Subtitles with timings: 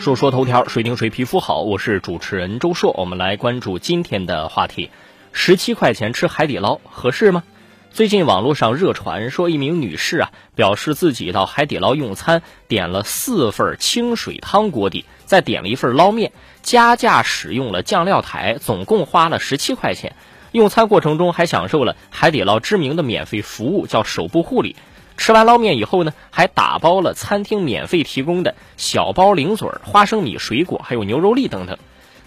[0.00, 1.62] 说说头条，谁听谁皮肤好？
[1.62, 4.90] 我是主持人周硕，我们来关注今天的话题：
[5.32, 7.42] 十七块钱吃海底捞合适吗？
[7.90, 16.30] 最近网络上热传说，一名女士啊表示自己到海底捞用餐，点了四份清水汤锅底，再点了一份捞面，
[16.62, 20.14] 加价使用了酱料台，总共花了十七块钱。
[20.52, 24.76] 用餐过程中还享受了海底捞知名的免费服务，叫手部护理。
[25.18, 31.76] 吃完捞面以后呢，还打包了餐厅免费提供的小包零嘴儿、花生米、水果，还有牛肉粒等等。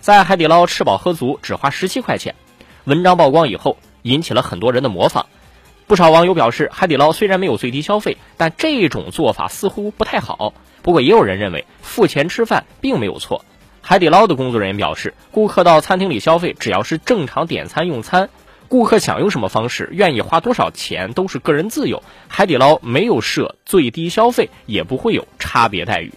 [0.00, 2.34] 在海底捞吃饱喝足，只花十七块钱。
[2.84, 5.26] 文章曝光以后，引起了很多人的模仿。
[5.86, 10.52] 不少网友表示，海底捞虽然没有最低消费，但这种做法似乎不太好。
[10.82, 13.44] 不过，也有人认为付钱吃饭并没有错。
[13.80, 18.28] 海底捞的工作人员表示，顾客到餐厅里消费，只要是正常点餐用餐。
[18.70, 22.04] 顾客想用什么方式，愿意花多少钱都是个人自由。
[22.28, 26.12] 海底捞没有设最低消费，也不会有差别待遇。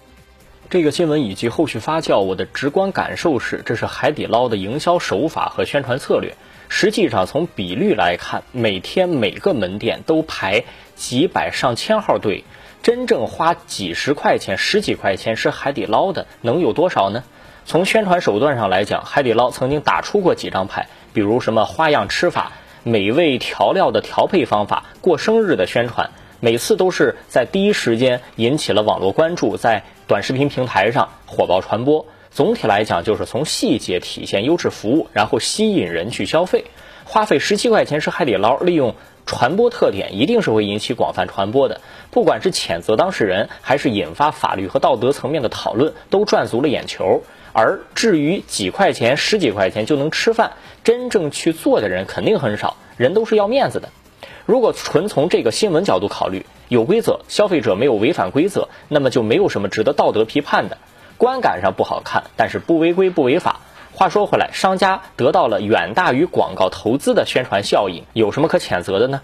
[0.70, 6.36] 这个新闻以及后续发酵，我的直观感受是，这是海底捞的营销手法和宣传策略。
[6.70, 12.44] 实际上，从比率来看，每天每个门店都排几百上千号队，
[12.84, 17.24] 真正花几十块钱、十几块钱吃海底捞的能有多少呢？
[17.66, 20.88] 从宣传手段上来讲，海底捞曾经打出过几张牌。
[21.14, 22.52] 比如什么花样吃法、
[22.84, 32.06] 美味调料的调配方法、过生日的宣传，每次都是在第一时间引起了网络关注，在短视频平台上火爆传播。
[32.32, 36.66] 总体来讲，就是从细节体现优质服务，然后吸引人去消费。
[37.06, 41.82] 花费十七块钱吃海底捞，利用传播特点，一定是会引起广泛传播的。
[42.12, 47.22] 不管是谴责当事人，还是引发法律和道德层面的讨论，都赚足了眼球。
[47.52, 52.78] 而至于几块钱、十几块钱就能吃饭，真正去做的人肯定很少。
[52.98, 53.90] 人都是要面子的。
[54.46, 60.78] 如果纯从这个新闻角度考虑，有规则，消费者没有违反规则，那么就没有什么值得道德批判的。
[61.18, 63.62] 观感上不好看，但是不违规不违法。
[63.96, 69.22] 话说回来，商家得到了远大于广告投资的宣传效应，有什么可谴责的呢？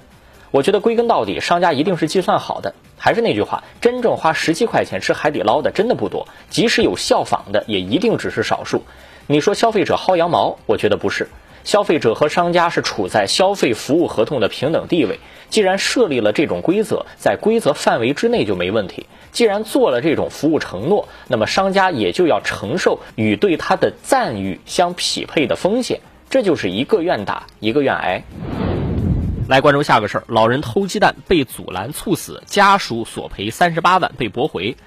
[0.51, 2.75] 我觉得归根到底，商家一定是计算好的。
[2.95, 8.83] 还是那句话，真正花十七块钱吃海底捞的真的不多，即使有效仿的，也一定只是少数。
[9.25, 11.29] 你说消费者薅羊毛，我觉得不是。
[11.63, 15.19] 消费者和商家是处在消费服务合同的平等地位。
[15.49, 19.07] 既然设立了这种规则，在规则范围之内就没问题。
[19.31, 26.01] 既然做了这种服务承诺，那么商家也就要承受与对他的赞誉相匹配的风险。
[26.29, 28.23] 这就是一个愿打，一个愿挨。
[29.47, 34.77] 来关注下个事儿：老人偷鸡蛋被阻拦猝死，家属索赔三十八万被驳回。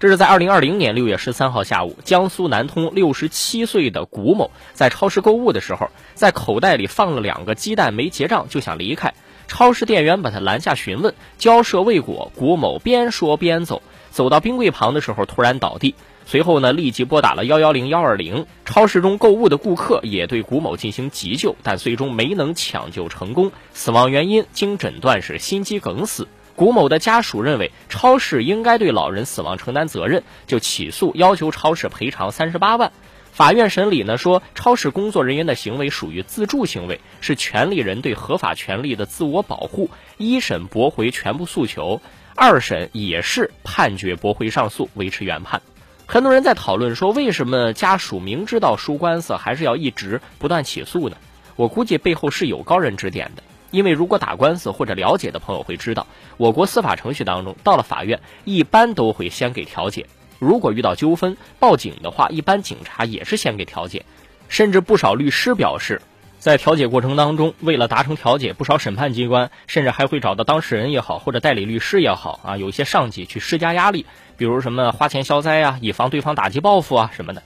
[0.00, 9.12] 这是在二零二零年六月十三号下午，江苏南通六十七岁的古某在超市购物的时候，在口袋里放了两个鸡蛋，没结账就想离开。
[9.46, 15.94] 超市店员把他拦下询问，交涉未果，古某边说边走，走到冰柜旁的时候突然倒地。
[16.24, 18.46] 随后呢，立即拨打了幺幺零幺二零。
[18.64, 23.52] 超市中购物的顾客也对古某进行急救，但最终没能抢救成功。
[23.74, 26.26] 死亡原因经诊断是心肌梗死。
[26.60, 32.92] 古某的家属认为超市应该对老人死亡承担责任，就起诉要求超市赔偿三十八万。
[33.32, 39.88] 法院审理呢说，超市工作人员的行为属于自助行为，是权利人对合法权利的自我保护。
[40.18, 42.02] 一审驳回全部诉求，
[42.36, 45.62] 二审也是判决驳回上诉，维持原判。
[46.04, 51.16] 很多人在讨论说，为什么家属明知道输官司还是要一直不断起诉呢？
[51.56, 53.42] 我估计背后是有高人指点的。
[53.70, 60.06] 因为如果打官司或者了解的朋友会知道，我国司法程序当中，到了法院一般都会先给调解。
[60.38, 64.04] 如果遇到纠纷报警的话，一般警察也是先给调解。
[64.48, 66.02] 甚至不少律师表示，
[66.38, 74.06] 在调解过程当中，为了达成调解，不少审判机关甚至还会找到当事人也好，或者代理律师也好啊，有一些上级去施加压力。
[74.36, 77.42] 比如什么花钱消灾啊，以防对方打击报复啊什么的。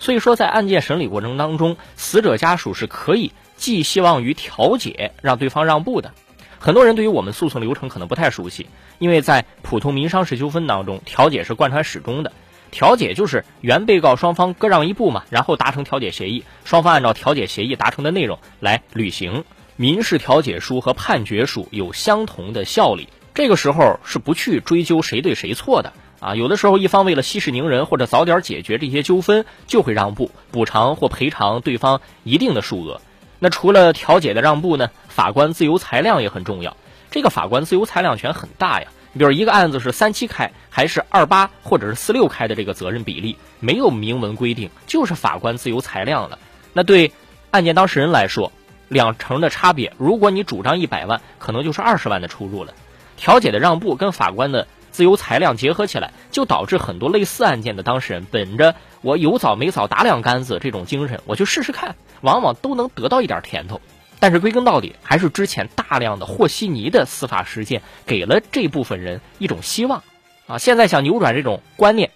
[0.00, 6.12] 所以说，在案件审理过程当中，死者家属是可以寄希望于调解，让对方让步的。
[6.58, 8.66] 很多人对于我们诉讼流程可能不太熟悉，
[8.98, 12.32] 因为在普通民商事纠纷当中，调解是贯穿始终的。
[12.70, 19.44] 调解就是原被告双方各让一步嘛，然后达成调解协议，双方按照调解协议达成的内容来履行。
[19.76, 25.92] 民事调解书和判决书有相同的效力，这个时候是不去追究谁对谁错的。
[26.20, 33.00] 啊，有的时候一方为了息事宁人或者早点解决这些纠纷，就会让步，补偿或赔偿对方一定的数额。
[33.38, 36.76] 那除了调解的让步呢，法官自由裁量也很重要。
[37.10, 38.88] 这个法官自由裁量权很大呀。
[39.12, 46.38] 比如一个案子是三七开还是二八或者是四六开的这个责任比例没有明文规定，就是法官自由裁量了。
[46.74, 47.10] 那对
[47.50, 48.52] 案件当事人来说，
[48.86, 52.72] 两成的差别，如果你主张一百万，可能就是二十万的出入了。
[53.16, 63.80] 调解的让步跟法官的自由裁量结合起来，就导致很多类似案件的当事人本着我有枣没枣打两竿子这种精神，我去试试看，往往都能得到一点甜头。
[64.18, 70.02] 但是归根到底，还是之前大量的和稀泥的司法实践给了这部分人一种希望
[70.46, 70.58] 啊！
[70.58, 72.10] 现在想扭转这种观念，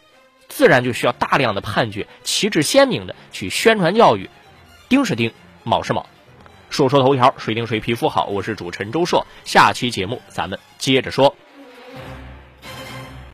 [0.49, 4.29] 自然就需要大量的判决，旗帜鲜明的去宣传教育，
[4.91, 5.33] 丁是丁，
[5.63, 6.07] 卯是卯。
[6.69, 8.27] 说说头条，谁顶谁皮肤好？
[8.27, 11.35] 我是主持人周硕，下期节目咱们接着说。